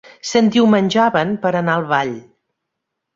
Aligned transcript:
S'endiumenjaven 0.27 1.35
per 1.43 1.51
anar 1.59 1.75
al 1.81 1.85
ball. 1.91 2.15